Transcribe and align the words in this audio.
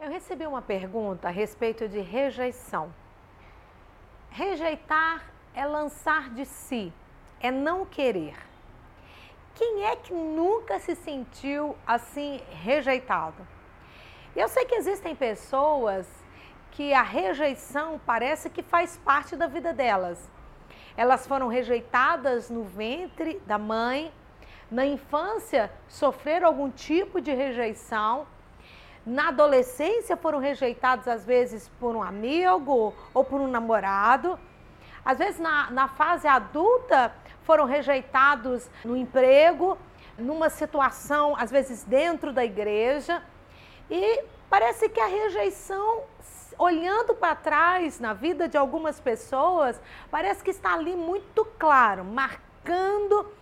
Eu 0.00 0.08
recebi 0.08 0.46
uma 0.46 0.62
pergunta 0.62 1.26
a 1.26 1.30
respeito 1.32 1.88
de 1.88 1.98
rejeição. 1.98 2.94
Rejeitar 4.30 5.24
é 5.52 5.66
lançar 5.66 6.30
de 6.30 6.44
si, 6.44 6.92
é 7.40 7.50
não 7.50 7.84
querer. 7.84 8.36
Quem 9.56 9.86
é 9.86 9.96
que 9.96 10.14
nunca 10.14 10.78
se 10.78 10.94
sentiu 10.94 11.76
assim 11.84 12.40
rejeitado? 12.62 13.44
Eu 14.36 14.46
sei 14.46 14.66
que 14.66 14.76
existem 14.76 15.16
pessoas 15.16 16.06
que 16.70 16.94
a 16.94 17.02
rejeição 17.02 18.00
parece 18.06 18.48
que 18.48 18.62
faz 18.62 18.96
parte 18.98 19.34
da 19.34 19.48
vida 19.48 19.72
delas. 19.72 20.30
Elas 20.96 21.26
foram 21.26 21.48
rejeitadas 21.48 22.48
no 22.48 22.62
ventre 22.62 23.42
da 23.48 23.58
mãe, 23.58 24.12
na 24.70 24.86
infância 24.86 25.72
sofreram 25.88 26.46
algum 26.46 26.70
tipo 26.70 27.20
de 27.20 27.34
rejeição, 27.34 28.28
na 29.08 29.28
adolescência 29.28 30.16
foram 30.16 30.38
rejeitados 30.38 31.08
às 31.08 31.24
vezes 31.24 31.70
por 31.80 31.96
um 31.96 32.02
amigo 32.02 32.94
ou 33.14 33.24
por 33.24 33.40
um 33.40 33.48
namorado, 33.48 34.38
às 35.02 35.16
vezes 35.16 35.40
na, 35.40 35.70
na 35.70 35.88
fase 35.88 36.28
adulta 36.28 37.12
foram 37.44 37.64
rejeitados 37.64 38.68
no 38.84 38.94
emprego, 38.94 39.78
numa 40.18 40.50
situação, 40.50 41.34
às 41.38 41.50
vezes 41.50 41.84
dentro 41.84 42.32
da 42.32 42.44
igreja, 42.44 43.22
e 43.90 44.24
parece 44.50 44.88
que 44.90 45.00
a 45.00 45.06
rejeição 45.06 46.02
olhando 46.58 47.14
para 47.14 47.34
trás 47.34 47.98
na 47.98 48.12
vida 48.12 48.46
de 48.46 48.58
algumas 48.58 49.00
pessoas, 49.00 49.80
parece 50.10 50.44
que 50.44 50.50
está 50.50 50.74
ali 50.74 50.94
muito 50.94 51.44
claro, 51.58 52.04
marcando 52.04 53.32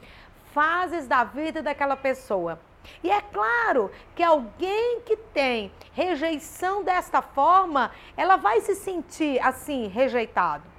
fases 0.52 1.09
da 1.09 1.24
vida 1.24 1.62
daquela 1.62 1.96
pessoa. 1.96 2.60
E 3.03 3.11
é 3.11 3.21
claro 3.21 3.91
que 4.15 4.23
alguém 4.23 5.01
que 5.03 5.17
tem 5.17 5.73
rejeição 5.93 6.83
desta 6.83 7.23
forma, 7.23 7.91
ela 8.17 8.37
vai 8.37 8.61
se 8.61 8.75
sentir 8.75 9.41
assim, 9.41 9.89
rejeitado. 9.89 10.77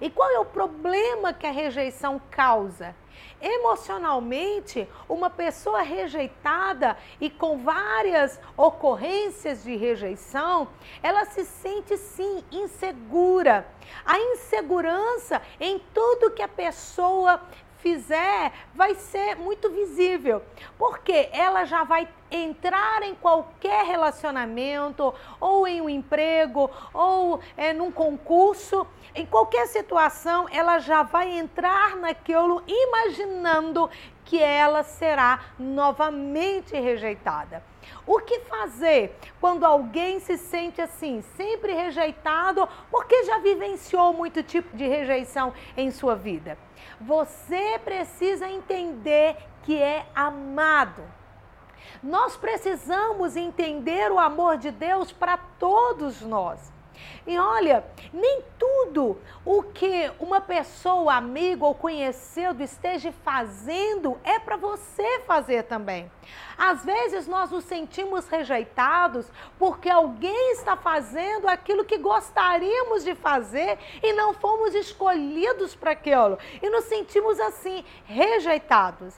E 0.00 0.10
qual 0.10 0.30
é 0.30 0.38
o 0.38 0.44
problema 0.44 1.32
que 1.32 1.46
a 1.46 1.50
rejeição 1.50 2.20
causa? 2.30 2.94
Emocionalmente, 3.40 4.88
uma 5.08 5.30
pessoa 5.30 5.82
rejeitada 5.82 6.96
e 7.20 7.30
com 7.30 7.58
várias 7.58 8.38
ocorrências 8.56 9.62
de 9.62 9.74
rejeição, 9.76 10.68
ela 11.02 11.24
se 11.26 11.44
sente 11.44 11.96
sim 11.96 12.44
insegura. 12.50 13.66
A 14.04 14.18
insegurança 14.18 15.40
em 15.58 15.78
tudo 15.94 16.30
que 16.30 16.42
a 16.42 16.48
pessoa 16.48 17.40
fizer 17.78 18.52
vai 18.74 18.94
ser 18.94 19.36
muito 19.36 19.70
visível, 19.70 20.42
porque 20.78 21.28
ela 21.32 21.64
já 21.64 21.84
vai 21.84 22.08
entrar 22.30 23.02
em 23.02 23.14
qualquer 23.14 23.84
relacionamento, 23.84 25.14
ou 25.40 25.66
em 25.66 25.80
um 25.80 25.88
emprego, 25.88 26.70
ou 26.92 27.40
é, 27.56 27.72
num 27.72 27.90
concurso, 27.90 28.86
em 29.14 29.24
qualquer 29.24 29.66
situação, 29.68 30.46
ela 30.50 30.78
já 30.78 31.02
vai 31.02 31.38
entrar 31.38 31.96
naquilo 31.96 32.62
imaginando 32.66 33.88
que 34.24 34.42
ela 34.42 34.82
será 34.82 35.40
novamente 35.58 36.74
rejeitada. 36.74 37.62
O 38.06 38.20
que 38.20 38.40
fazer 38.40 39.16
quando 39.40 39.64
alguém 39.64 40.20
se 40.20 40.38
sente 40.38 40.80
assim, 40.80 41.22
sempre 41.36 41.72
rejeitado, 41.72 42.68
porque 42.90 43.24
já 43.24 43.38
vivenciou 43.38 44.12
muito 44.12 44.42
tipo 44.42 44.76
de 44.76 44.86
rejeição 44.86 45.52
em 45.76 45.90
sua 45.90 46.14
vida? 46.14 46.56
Você 47.00 47.78
precisa 47.84 48.48
entender 48.48 49.36
que 49.62 49.80
é 49.80 50.06
amado. 50.14 51.02
Nós 52.02 52.36
precisamos 52.36 53.36
entender 53.36 54.10
o 54.12 54.18
amor 54.18 54.56
de 54.56 54.70
Deus 54.70 55.12
para 55.12 55.36
todos 55.36 56.20
nós. 56.22 56.75
E 57.26 57.38
olha, 57.38 57.84
nem 58.12 58.42
tudo 58.58 59.18
o 59.44 59.62
que 59.62 60.10
uma 60.18 60.40
pessoa, 60.40 61.14
amigo 61.14 61.66
ou 61.66 61.74
conhecido 61.74 62.62
esteja 62.62 63.12
fazendo 63.24 64.18
é 64.24 64.38
para 64.38 64.56
você 64.56 65.20
fazer 65.26 65.64
também. 65.64 66.10
Às 66.56 66.84
vezes 66.84 67.26
nós 67.26 67.50
nos 67.50 67.64
sentimos 67.64 68.26
rejeitados 68.28 69.26
porque 69.58 69.90
alguém 69.90 70.52
está 70.52 70.76
fazendo 70.76 71.48
aquilo 71.48 71.84
que 71.84 71.98
gostaríamos 71.98 73.04
de 73.04 73.14
fazer 73.14 73.78
e 74.02 74.12
não 74.12 74.32
fomos 74.32 74.74
escolhidos 74.74 75.74
para 75.74 75.90
aquilo. 75.90 76.38
E 76.62 76.70
nos 76.70 76.84
sentimos 76.84 77.38
assim, 77.40 77.84
rejeitados. 78.04 79.14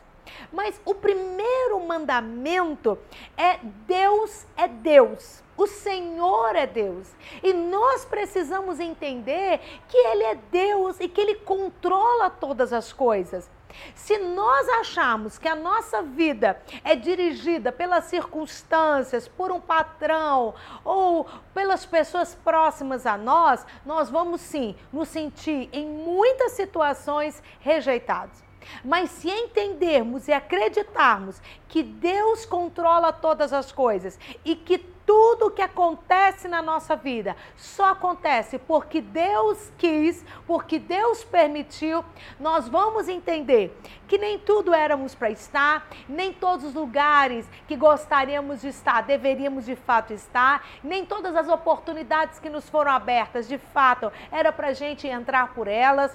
Mas 0.53 0.81
o 0.85 0.95
primeiro 0.95 1.81
mandamento 1.87 2.99
é 3.37 3.59
Deus 3.87 4.47
é 4.57 4.69
Deus. 4.69 5.43
O 5.59 5.67
Senhor 5.67 6.55
é 6.55 6.69
Deus. 6.69 7.09
E 7.43 7.53
nós 7.53 8.05
precisamos 8.05 8.79
entender 8.79 9.61
que 9.89 9.97
Ele 9.97 10.23
é 10.23 10.35
Deus 10.37 11.01
e 11.01 11.09
que 11.09 11.21
Ele 11.21 11.35
controla 11.35 12.31
todas 12.31 12.73
as 12.73 12.93
coisas. 12.93 13.51
Se 13.95 14.19
nós 14.19 14.69
acharmos 14.69 15.37
que 15.37 15.49
a 15.49 15.57
nossa 15.57 16.01
vida 16.01 16.63
é 16.85 16.95
dirigida 16.95 17.73
pelas 17.73 18.05
circunstâncias, 18.05 19.27
por 19.27 19.51
um 19.51 19.61
patrão 19.61 20.55
ou 20.85 21.27
pelas 21.53 21.85
pessoas 21.85 22.37
próximas 22.37 23.05
a 23.05 23.19
nós, 23.19 23.67
nós 23.85 24.09
vamos 24.09 24.41
sim 24.41 24.77
nos 24.93 25.09
sentir 25.09 25.69
em 25.73 25.87
muitas 25.87 26.53
situações 26.53 27.43
rejeitados. 27.61 28.43
Mas 28.85 29.11
se 29.11 29.29
entendermos 29.29 30.29
e 30.29 30.33
acreditarmos 30.33 31.41
que 31.69 31.83
Deus 31.83 32.47
controla 32.47 33.13
todas 33.13 33.53
as 33.53 33.73
coisas 33.73 34.19
e 34.45 34.55
que 34.55 34.98
tudo 35.09 35.51
que 35.51 35.63
acontece 35.63 36.49
na 36.49 36.61
nossa 36.61 36.95
vida. 36.95 37.35
Só 37.57 37.93
acontece 37.93 38.59
porque 38.59 39.01
Deus 39.01 39.73
quis, 39.79 40.23
porque 40.47 40.79
Deus 40.79 41.25
permitiu, 41.25 42.05
nós 42.39 42.69
vamos 42.69 43.09
entender 43.09 43.75
que 44.07 44.19
nem 44.19 44.39
tudo 44.39 44.75
éramos 44.75 45.15
para 45.15 45.31
estar, 45.31 45.89
nem 46.07 46.31
todos 46.31 46.67
os 46.67 46.75
lugares 46.75 47.49
que 47.67 47.75
gostaríamos 47.75 48.61
de 48.61 48.69
estar 48.69 49.03
deveríamos 49.03 49.65
de 49.65 49.77
fato 49.77 50.13
estar, 50.13 50.63
nem 50.85 51.07
todas 51.07 51.35
as 51.35 51.49
oportunidades 51.49 52.39
que 52.39 52.51
nos 52.51 52.69
foram 52.69 52.93
abertas 52.93 53.49
de 53.49 53.57
fato 53.57 54.13
era 54.31 54.53
para 54.53 54.69
a 54.69 54.73
gente 54.75 55.09
entrar 55.09 55.55
por 55.55 55.69
elas 55.69 56.15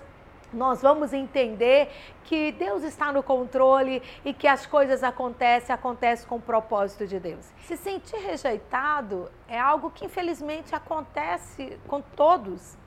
nós 0.54 0.82
vamos 0.82 1.14
entender 1.14 1.90
que 2.24 2.52
Deus 2.52 2.84
está 2.84 3.12
no 3.12 3.24
controle 3.24 4.02
e 4.24 4.34
que 4.34 4.48
as 4.48 4.66
coisas 4.66 5.04
acontecem, 5.04 5.74
acontecem 5.74 6.28
com 6.28 6.36
o 6.36 6.42
propósito 6.42 7.06
de 7.08 7.20
Deus. 7.20 7.46
Se 7.66 7.76
sentir 7.76 8.18
rejeitado 8.18 9.30
é 9.48 9.60
algo 9.60 9.92
que 9.92 10.06
infelizmente 10.06 10.76
acontece 10.76 11.78
com 11.88 12.02
todos. 12.02 12.78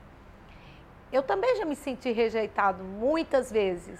Eu 1.11 1.23
também 1.23 1.55
já 1.57 1.65
me 1.65 1.75
senti 1.75 2.11
rejeitado 2.11 2.83
muitas 2.83 3.51
vezes. 3.51 3.99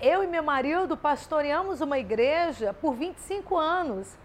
Eu 0.00 0.22
e 0.24 0.26
meu 0.26 0.42
marido 0.42 0.96
pastoreamos 0.96 1.80
uma 1.80 1.98
igreja 1.98 2.74
por 2.74 2.94
25 2.94 3.56
anos 3.56 4.18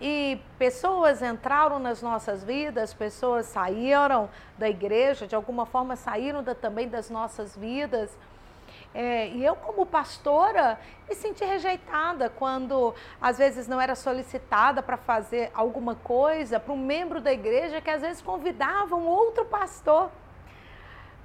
e 0.00 0.40
pessoas 0.58 1.20
entraram 1.20 1.78
nas 1.78 2.00
nossas 2.00 2.42
vidas, 2.42 2.94
pessoas 2.94 3.46
saíram 3.46 4.30
da 4.56 4.68
igreja, 4.68 5.26
de 5.26 5.34
alguma 5.34 5.66
forma 5.66 5.94
saíram 5.94 6.42
da, 6.42 6.54
também 6.54 6.88
das 6.88 7.10
nossas 7.10 7.56
vidas. 7.56 8.10
É, 8.94 9.28
e 9.28 9.44
eu, 9.44 9.54
como 9.54 9.86
pastora, 9.86 10.78
me 11.08 11.14
senti 11.14 11.44
rejeitada 11.44 12.28
quando 12.28 12.94
às 13.20 13.38
vezes 13.38 13.68
não 13.68 13.80
era 13.80 13.94
solicitada 13.94 14.82
para 14.82 14.96
fazer 14.96 15.50
alguma 15.54 15.94
coisa 15.94 16.58
para 16.58 16.72
um 16.72 16.78
membro 16.78 17.20
da 17.20 17.32
igreja 17.32 17.80
que 17.80 17.90
às 17.90 18.00
vezes 18.00 18.22
convidava 18.22 18.96
um 18.96 19.06
outro 19.06 19.44
pastor 19.44 20.10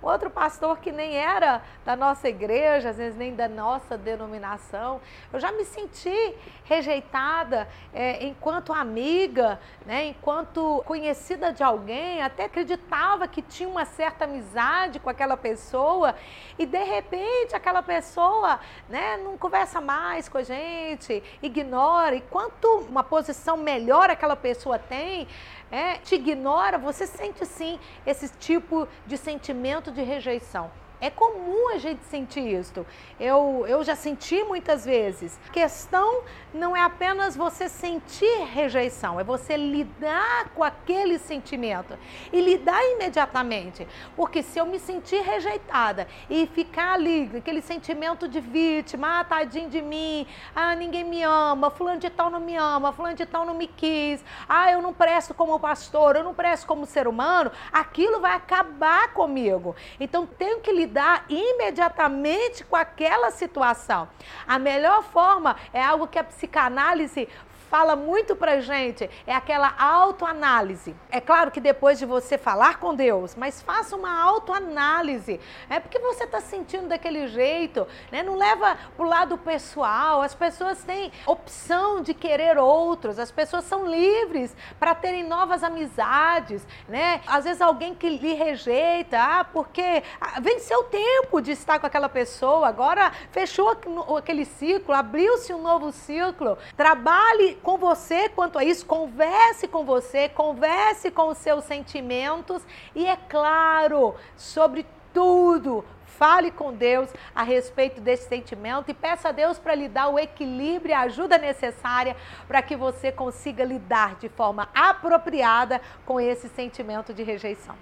outro 0.01 0.29
pastor 0.29 0.79
que 0.79 0.91
nem 0.91 1.16
era 1.16 1.61
da 1.83 1.95
nossa 1.95 2.29
igreja, 2.29 2.89
às 2.89 2.97
vezes 2.97 3.17
nem 3.17 3.35
da 3.35 3.47
nossa 3.47 3.97
denominação. 3.97 5.01
Eu 5.31 5.39
já 5.39 5.51
me 5.51 5.66
senti 5.66 6.35
rejeitada 6.63 7.67
é, 7.94 8.25
enquanto 8.25 8.73
amiga, 8.73 9.59
né, 9.85 10.07
enquanto 10.07 10.83
conhecida 10.85 11.51
de 11.51 11.63
alguém, 11.63 12.21
até 12.21 12.45
acreditava 12.45 13.27
que 13.27 13.42
tinha 13.42 13.69
uma 13.69 13.86
certa 13.86 14.25
amizade 14.25 15.00
com 15.00 15.09
aquela 15.09 15.38
pessoa 15.38 16.15
e 16.57 16.65
de 16.65 16.83
repente 16.83 17.56
aquela 17.56 17.81
pessoa 17.81 18.59
né, 18.89 19.18
não 19.18 19.38
conversa 19.38 19.81
mais 19.81 20.30
com 20.30 20.38
a 20.38 20.44
gente, 20.44 21.24
ignora. 21.42 22.15
E 22.15 22.21
quanto 22.21 22.68
uma 22.89 23.03
posição 23.03 23.57
melhor 23.57 24.09
aquela 24.09 24.36
pessoa 24.36 24.77
tem, 24.77 25.27
é, 25.71 25.95
te 25.97 26.15
ignora, 26.15 26.77
você 26.77 27.07
sente 27.07 27.45
sim 27.45 27.80
esse 28.06 28.30
tipo 28.38 28.88
de 29.06 29.18
sentimento 29.18 29.84
de 29.91 30.03
rejeição. 30.03 30.69
É 31.06 31.12
comum 31.12 31.69
a 31.69 31.78
gente 31.78 32.04
sentir 32.06 32.42
isso. 32.60 32.84
Eu, 33.19 33.63
eu 33.68 33.84
já 33.84 33.96
senti 33.96 34.44
muitas 34.44 34.84
vezes. 34.84 35.40
A 35.48 35.52
questão 35.52 36.24
não 36.52 36.75
é 36.75 36.81
apenas 36.81 37.36
você 37.36 37.69
sentir 37.69 38.44
rejeição, 38.52 39.19
é 39.19 39.24
você 39.24 39.56
lidar 39.56 40.50
com 40.56 40.63
aquele 40.63 41.19
sentimento 41.19 41.96
e 42.34 42.42
lidar 42.42 42.84
imediatamente. 42.94 43.88
Porque 44.16 44.42
se 44.42 44.57
eu 44.57 44.66
me 44.66 44.80
sentir 44.80 45.22
rejeitada 45.22 46.07
e 46.28 46.48
ficar 46.48 46.94
ali, 46.94 47.30
aquele 47.38 47.62
sentimento 47.62 48.28
de 48.28 48.40
vítima, 48.40 49.19
ah, 49.19 49.24
tadinho 49.24 49.69
de 49.69 49.84
mim, 49.84 50.25
ah, 50.56 50.74
ninguém 50.74 51.04
me 51.04 51.22
ama, 51.22 51.69
fulano 51.69 52.00
de 52.00 52.10
tal 52.10 52.31
não 52.31 52.40
me 52.40 52.56
ama, 52.56 52.92
fulano 52.92 53.13
de 53.13 53.28
tal 53.28 53.46
não 53.46 53.54
me 53.54 53.68
quis, 53.68 54.25
ah, 54.50 54.72
eu 54.72 54.81
não 54.81 54.92
presto 54.92 55.36
como 55.36 55.60
pastor, 55.60 56.16
eu 56.16 56.24
não 56.24 56.34
presto 56.34 56.66
como 56.66 56.88
ser 56.88 57.07
humano, 57.07 57.52
aquilo 57.72 58.19
vai 58.19 58.34
acabar 58.34 59.13
comigo. 59.13 59.75
Então 60.00 60.25
tenho 60.25 60.62
que 60.62 60.72
lidar 60.72 60.94
imediatamente 61.30 62.63
com 62.63 62.75
aquela 62.75 63.31
situação. 63.31 64.07
A 64.47 64.59
melhor 64.59 65.03
forma 65.03 65.56
é 65.74 65.83
algo 65.83 66.07
que 66.07 66.19
a 66.19 66.24
psicanálise 66.24 67.27
fala 67.69 67.95
muito 67.95 68.36
pra 68.36 68.62
gente 68.62 69.09
é 69.25 69.33
aquela 69.33 69.74
autoanálise. 69.77 70.95
É 71.09 71.19
claro 71.19 71.51
que 71.51 71.59
depois 71.59 72.00
de 72.00 72.06
você 72.06 72.38
falar 72.38 72.80
com 72.80 72.95
Deus, 72.95 73.36
mas 73.36 73.62
faça 73.62 73.95
uma 73.95 74.21
autoanálise. 74.21 75.39
É 75.69 75.80
porque 75.80 76.00
você 76.00 76.24
está 76.24 76.39
sentindo 76.39 76.88
daquele 76.88 77.27
jeito, 77.27 77.88
né? 78.12 78.24
Não 78.24 78.36
leva 78.36 78.77
pro 78.95 79.06
lado 79.06 79.38
pessoal. 79.38 80.21
As 80.21 80.33
pessoas 80.33 80.83
têm 80.83 81.12
opção 81.25 82.01
de 82.01 82.13
querer 82.13 82.57
outros, 82.57 83.19
as 83.19 83.31
pessoas 83.31 83.65
são 83.65 83.86
livres 83.86 84.56
para 84.80 84.94
terem 84.95 85.24
novas 85.24 85.63
amizades, 85.63 86.65
né? 86.88 87.21
Às 87.27 87.45
vezes 87.45 87.62
alguém 87.62 87.94
que 87.94 88.09
lhe 88.09 88.33
rejeita, 88.33 89.19
ah, 89.19 89.44
porque 89.44 90.03
ah, 90.21 90.39
venceu 90.39 90.75
o 90.77 90.83
tempo 90.83 91.42
de 91.42 91.51
estar 91.51 91.80
com 91.80 91.88
aquela 91.88 92.10
pessoa, 92.10 92.68
agora 92.68 93.12
fechou 93.31 93.77
aquele 94.18 94.45
ciclo, 94.45 94.94
abriu-se 94.94 95.54
um 95.54 95.62
novo 95.62 95.92
ciclo. 95.92 96.57
Trabalhe 96.75 97.56
com 97.63 97.77
você 97.77 98.30
quanto 98.30 98.57
a 98.57 98.63
isso, 98.63 98.86
converse 98.86 99.68
com 99.68 99.86
você, 99.86 100.30
converse 100.30 101.12
com 101.12 101.30
os 101.30 101.38
seus 101.38 101.63
sentimentos 101.66 102.62
e, 102.94 103.06
é 103.06 103.16
claro, 103.16 104.16
sobre 104.36 104.86
tudo, 105.13 105.86
fale 106.06 106.51
com 106.51 106.74
Deus 106.74 107.10
a 107.33 107.44
respeito 107.44 108.01
desse 108.01 108.28
sentimento 108.28 108.89
e 108.89 108.94
peça 108.94 109.30
a 109.30 109.31
Deus 109.31 109.60
para 109.60 109.75
lhe 109.75 109.88
dar 109.88 110.10
o 110.10 110.19
equilíbrio 110.19 110.92
e 110.92 110.94
a 110.94 111.01
ajuda 111.01 111.38
necessária 111.38 112.16
para 112.48 112.62
que 112.62 112.75
você 112.75 113.12
consiga 113.12 113.63
lidar 113.63 114.16
de 114.16 114.30
forma 114.30 114.69
apropriada 114.74 115.81
com 116.06 116.19
esse 116.19 116.50
sentimento 116.50 117.13
de 117.13 117.24
rejeição. 117.24 117.75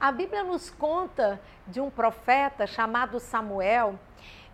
A 0.00 0.10
Bíblia 0.10 0.42
nos 0.42 0.70
conta 0.70 1.40
de 1.66 1.80
um 1.80 1.88
profeta 1.88 2.66
chamado 2.66 3.20
Samuel 3.20 3.98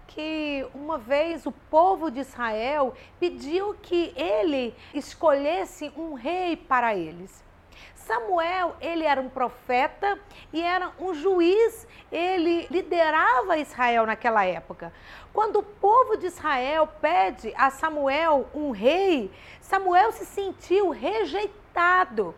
que 0.07 0.67
uma 0.75 0.99
vez 0.99 1.47
o 1.47 1.53
povo 1.53 2.11
de 2.11 2.21
Israel 2.21 2.95
pediu 3.19 3.75
que 3.75 4.13
ele 4.17 4.75
escolhesse 4.93 5.93
um 5.97 6.15
rei 6.15 6.57
para 6.57 6.95
eles. 6.95 7.45
Samuel, 7.95 8.75
ele 8.81 9.05
era 9.05 9.21
um 9.21 9.29
profeta 9.29 10.19
e 10.53 10.61
era 10.61 10.91
um 10.99 11.15
juiz, 11.15 11.87
ele 12.11 12.67
liderava 12.69 13.57
Israel 13.57 14.05
naquela 14.05 14.45
época. 14.45 14.93
Quando 15.33 15.61
o 15.61 15.63
povo 15.63 16.17
de 16.17 16.27
Israel 16.27 16.89
pede 17.01 17.55
a 17.57 17.71
Samuel 17.71 18.49
um 18.53 18.73
rei, 18.73 19.31
Samuel 19.61 20.11
se 20.11 20.27
sentiu 20.27 20.91
rejeitado 20.91 22.35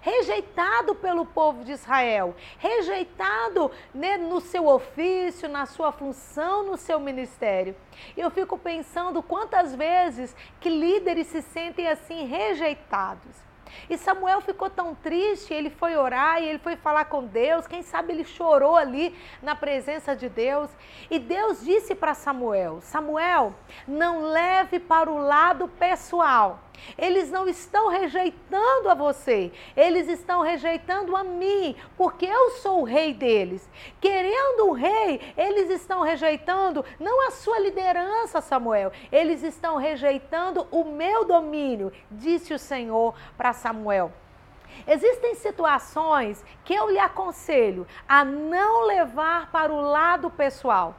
rejeitado 0.00 0.94
pelo 0.94 1.26
povo 1.26 1.64
de 1.64 1.72
Israel, 1.72 2.34
rejeitado 2.58 3.70
né, 3.94 4.16
no 4.16 4.40
seu 4.40 4.66
ofício, 4.66 5.48
na 5.48 5.66
sua 5.66 5.92
função, 5.92 6.64
no 6.64 6.76
seu 6.76 6.98
ministério. 7.00 7.74
Eu 8.16 8.30
fico 8.30 8.58
pensando 8.58 9.22
quantas 9.22 9.74
vezes 9.74 10.34
que 10.60 10.68
líderes 10.68 11.26
se 11.28 11.42
sentem 11.42 11.88
assim 11.88 12.26
rejeitados. 12.26 13.46
E 13.88 13.96
Samuel 13.96 14.40
ficou 14.40 14.70
tão 14.70 14.94
triste, 14.94 15.52
ele 15.52 15.70
foi 15.70 15.96
orar 15.96 16.42
e 16.42 16.46
ele 16.46 16.58
foi 16.58 16.76
falar 16.76 17.06
com 17.06 17.24
Deus. 17.24 17.66
Quem 17.66 17.82
sabe 17.82 18.12
ele 18.12 18.24
chorou 18.24 18.76
ali 18.76 19.14
na 19.42 19.54
presença 19.54 20.14
de 20.14 20.28
Deus. 20.28 20.70
E 21.10 21.18
Deus 21.18 21.62
disse 21.64 21.94
para 21.94 22.14
Samuel: 22.14 22.80
Samuel, 22.80 23.54
não 23.86 24.22
leve 24.26 24.78
para 24.78 25.10
o 25.10 25.18
lado 25.18 25.68
pessoal. 25.68 26.60
Eles 26.98 27.30
não 27.30 27.48
estão 27.48 27.88
rejeitando 27.88 28.88
a 28.88 28.94
você, 28.94 29.52
eles 29.76 30.08
estão 30.08 30.40
rejeitando 30.42 31.16
a 31.16 31.24
mim, 31.24 31.74
porque 31.96 32.26
eu 32.26 32.50
sou 32.52 32.80
o 32.80 32.84
rei 32.84 33.12
deles. 33.12 33.68
Querendo 34.00 34.66
um 34.66 34.72
rei, 34.72 35.20
eles 35.36 35.70
estão 35.70 36.02
rejeitando 36.02 36.84
não 36.98 37.28
a 37.28 37.30
sua 37.30 37.58
liderança, 37.58 38.40
Samuel, 38.40 38.92
eles 39.10 39.42
estão 39.42 39.76
rejeitando 39.76 40.66
o 40.70 40.84
meu 40.84 41.24
domínio, 41.24 41.92
disse 42.10 42.52
o 42.54 42.58
Senhor 42.58 43.14
para 43.36 43.52
Samuel. 43.52 44.12
Existem 44.86 45.34
situações 45.34 46.44
que 46.64 46.74
eu 46.74 46.90
lhe 46.90 46.98
aconselho 46.98 47.86
a 48.08 48.24
não 48.24 48.82
levar 48.82 49.50
para 49.50 49.72
o 49.72 49.80
lado 49.80 50.30
pessoal. 50.30 50.94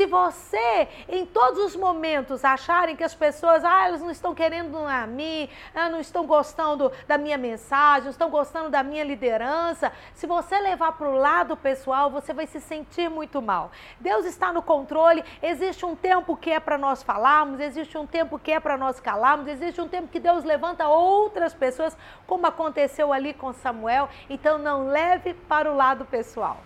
Se 0.00 0.06
você, 0.06 0.88
em 1.08 1.26
todos 1.26 1.62
os 1.62 1.76
momentos, 1.76 2.44
acharem 2.44 2.96
que 2.96 3.04
as 3.04 3.14
pessoas, 3.14 3.64
ah, 3.64 3.86
elas 3.86 4.00
não 4.00 4.10
estão 4.10 4.34
querendo 4.34 4.78
a 4.78 5.06
mim, 5.06 5.46
ah, 5.74 5.90
não 5.90 6.00
estão 6.00 6.24
gostando 6.24 6.90
da 7.06 7.18
minha 7.18 7.36
mensagem, 7.36 8.04
não 8.04 8.10
estão 8.10 8.30
gostando 8.30 8.70
da 8.70 8.82
minha 8.82 9.04
liderança, 9.04 9.92
se 10.14 10.26
você 10.26 10.58
levar 10.58 10.92
para 10.92 11.08
o 11.08 11.16
lado 11.16 11.56
pessoal, 11.56 12.08
você 12.08 12.32
vai 12.32 12.46
se 12.46 12.60
sentir 12.60 13.10
muito 13.10 13.42
mal. 13.42 13.72
Deus 13.98 14.24
está 14.24 14.52
no 14.52 14.62
controle, 14.62 15.24
existe 15.42 15.84
um 15.84 15.94
tempo 15.94 16.34
que 16.34 16.50
é 16.50 16.60
para 16.60 16.78
nós 16.78 17.02
falarmos, 17.02 17.60
existe 17.60 17.98
um 17.98 18.06
tempo 18.06 18.38
que 18.38 18.52
é 18.52 18.60
para 18.60 18.78
nós 18.78 19.00
calarmos, 19.00 19.48
existe 19.48 19.80
um 19.82 19.88
tempo 19.88 20.08
que 20.08 20.20
Deus 20.20 20.44
levanta 20.44 20.88
outras 20.88 21.52
pessoas, 21.52 21.94
como 22.26 22.46
aconteceu 22.46 23.12
ali 23.12 23.29
com 23.34 23.52
Samuel, 23.52 24.08
então 24.28 24.58
não 24.58 24.88
leve 24.88 25.34
para 25.34 25.70
o 25.70 25.76
lado 25.76 26.04
pessoal. 26.04 26.60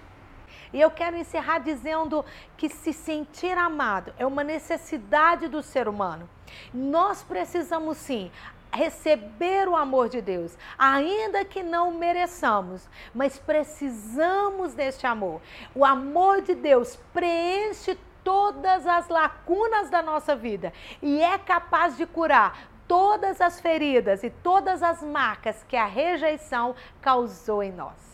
E 0.72 0.80
eu 0.80 0.90
quero 0.90 1.16
encerrar 1.16 1.60
dizendo 1.60 2.24
que 2.56 2.68
se 2.68 2.92
sentir 2.92 3.56
amado 3.56 4.12
é 4.18 4.26
uma 4.26 4.42
necessidade 4.42 5.46
do 5.46 5.62
ser 5.62 5.86
humano. 5.88 6.28
Nós 6.72 7.22
precisamos 7.22 7.96
sim 7.96 8.30
receber 8.72 9.68
o 9.68 9.76
amor 9.76 10.08
de 10.08 10.20
Deus, 10.20 10.58
ainda 10.76 11.44
que 11.44 11.62
não 11.62 11.92
mereçamos, 11.92 12.88
mas 13.14 13.38
precisamos 13.38 14.74
deste 14.74 15.06
amor. 15.06 15.40
O 15.74 15.84
amor 15.84 16.42
de 16.42 16.56
Deus 16.56 16.98
preenche 17.12 17.96
todas 18.24 18.86
as 18.86 19.08
lacunas 19.08 19.90
da 19.90 20.02
nossa 20.02 20.34
vida 20.34 20.72
e 21.00 21.22
é 21.22 21.38
capaz 21.38 21.96
de 21.96 22.06
curar 22.06 22.73
todas 22.86 23.40
as 23.40 23.60
feridas 23.60 24.22
e 24.22 24.30
todas 24.30 24.82
as 24.82 25.02
marcas 25.02 25.62
que 25.68 25.76
a 25.76 25.86
rejeição 25.86 26.74
causou 27.00 27.62
em 27.62 27.72
nós. 27.72 28.13